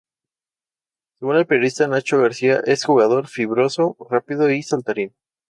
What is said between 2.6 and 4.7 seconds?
es jugador "Fibroso, rápido y